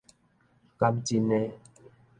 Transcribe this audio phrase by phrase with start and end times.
[0.77, 1.51] 敢真的